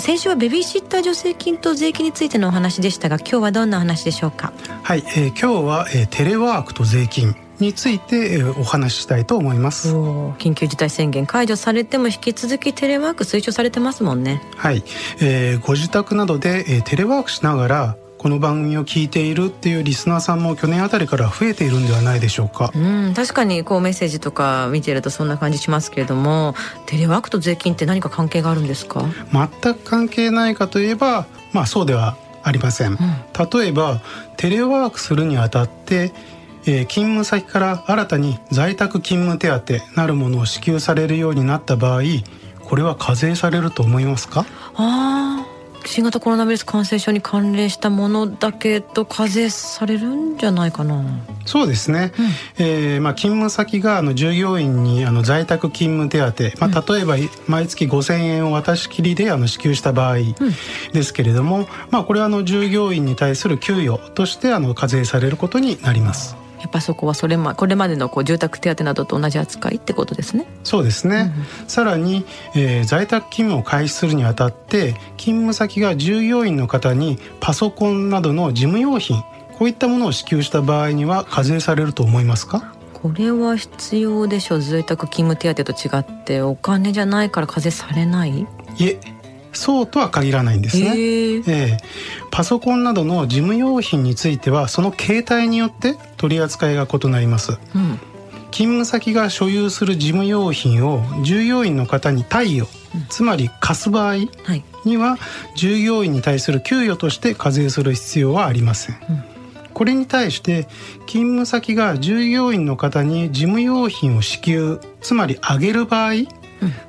[0.00, 4.52] 先週はベビーシッター助成金と税金についてのお話でしたが今日はどんな話でしょうか？
[4.82, 9.94] はい、えー、今日は、えー、テレワークと税金について、えー、お話ししたいと思います。
[9.94, 14.42] 緊急事態宣言解除されても引き続きテレワーク推奨されてますもんね。
[14.56, 14.82] はい、
[15.20, 22.72] えー、ご自宅などで、えー、テレワークしながらこの番組を聞いているっていうリスナーさんも去年あたりから増えているんではないでしょうか？
[22.74, 26.54] うん、確かにこうメッセージとか見てるとそんな感じしますけれども、
[26.86, 29.04] テレワークと税金って何か関係があるんですか？
[29.32, 32.92] 全く関係ないかといえば、まあそうではありません。
[32.92, 34.00] うん、例えば
[34.36, 36.12] テレワークするにあたって。
[36.66, 42.02] えー、勤務先から新たに在宅勤務手当なるものを支給されるようになった場合
[42.62, 44.44] これは課税されると思いますか？
[44.74, 45.37] あ
[45.84, 51.02] 新型コロナウイルス感染症に関連したものだけど課税されるんじゃないかな。
[51.46, 56.18] そうですね、うん、えー、まあ、勤務先があの従業員にあの在宅勤務手
[56.50, 60.18] 当、まあ、例えば毎月5,000円を渡し切りであの支給した場合
[60.92, 66.47] ですけれども、うん、まあ、これはあの従業員に対する給与としてあの課税されることになります。
[66.60, 70.46] やっぱそこはそれまこれまでのこう住宅手当などと同じ扱いってことですね。
[70.64, 71.32] そうですね。
[71.62, 72.24] うん、さらに、
[72.54, 79.22] えー、在宅勤務を開始するにあたって勤務先が従業員の方にパソコンなどの事務用品
[79.58, 82.74] こういったものを支給した場合には課税されると思いますか？
[82.94, 88.46] これは必要でしょう在宅勤務手当と違ってお金じゃないから課税されない？
[88.78, 89.00] いえ
[89.58, 90.86] そうとは限らないんですね。
[90.86, 91.78] えー、
[92.30, 97.52] パソコンなどの事務用品についてはその形態によって取り扱いが異なります。
[97.74, 97.98] うん、
[98.50, 104.16] 勤務先が所有する事務用品を従業員の方に貸与、うん、つまり貸す場合
[104.84, 105.18] には、
[105.56, 108.96] 従業員に対する給与として課税する必要はありません。
[109.10, 109.38] うん
[109.78, 110.64] これに対して
[111.06, 116.14] 勤務先が従業員の方に事務用品を支給つまりあげる場合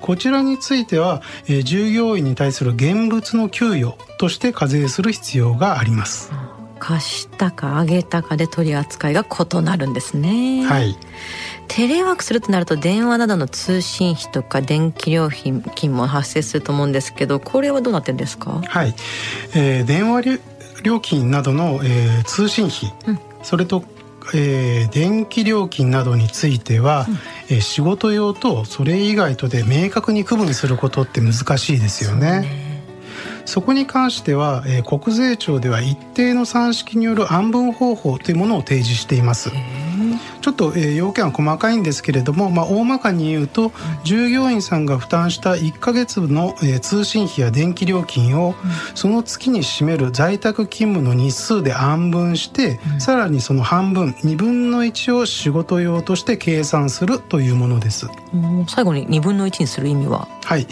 [0.00, 6.32] こちらについては、えー、従業員に対する現物の給与として課税する必要があります。
[6.78, 10.66] 貸したかあげたかで取り扱いが異なるんですね。
[10.66, 10.96] はい。
[11.66, 15.62] テレワークするとなると電話などの通信費とか電気料金
[15.96, 18.60] も発生すると思うんですけどこれはどうなってんですか？
[18.66, 18.94] はい、
[19.54, 20.40] えー、電話
[20.82, 23.82] 料金などの、えー、通信費、うん、それと
[24.32, 27.14] えー、電気料金などについては、うん、
[27.50, 32.74] えー、仕事用とそれ以外とで明確に区分することって難しいですよね。
[33.44, 39.50] そこに関しては、えー、国税庁では一定の算式による安分方法というものを提示しています。
[40.44, 43.72] ちょっと、えー、要件は細かいんですけれども、まあ、大まかに言うと、
[44.04, 48.54] 従業員さんが負担した1か月の、えー、通信費や電気料金を、
[48.94, 58.06] その月に占める在宅勤務の日数で安分して、さらにその半分2分の1を仕事用として計算するというものです。
[58.68, 60.28] 最後に2分の1にする意味は？
[60.44, 60.66] はい、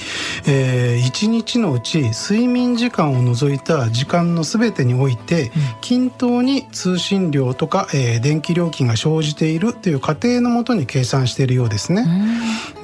[0.47, 5.51] えー、1日のうち睡眠時間を除いた時間のすべてにおいて、
[5.81, 12.07] 均等に通信料とか、えー、電気料金が生じているという過程のもとに計算しているようですね。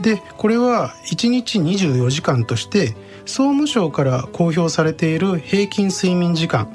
[0.00, 2.94] でこれは1日24時間として
[3.26, 6.68] 総務省から公表されている平均睡眠時間、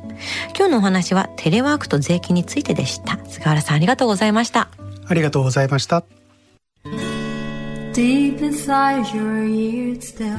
[0.56, 3.18] 今日のお話はテレワークと税金についてでした。
[3.26, 4.70] 菅原さんありがとうございました。
[5.06, 6.04] ありがとうございました。
[7.92, 10.38] Deep inside your ears still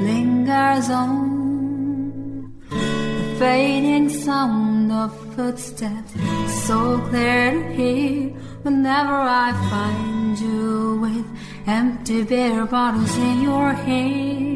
[0.00, 6.14] lingers on the fading sound of footsteps
[6.66, 8.32] so clear to hear
[8.62, 11.26] whenever I find you with
[11.66, 14.55] empty beer bottles in your hand.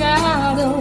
[0.00, 0.80] Shadow,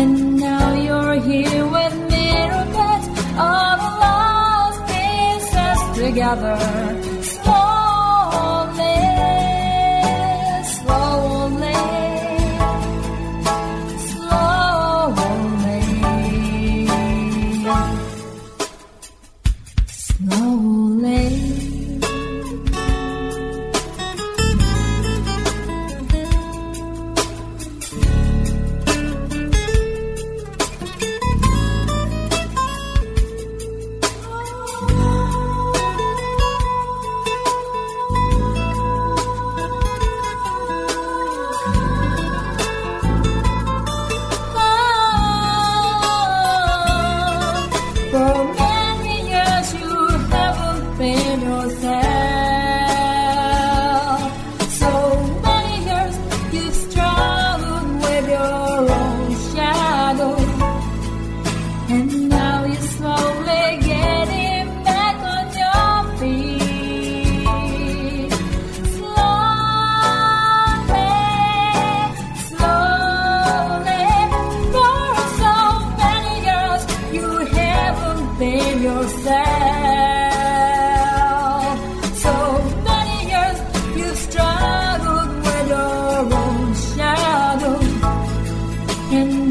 [0.00, 3.06] and now you're here with mirror beds,
[3.38, 7.15] all the lost pieces together.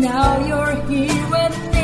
[0.06, 1.75] now you're here with me.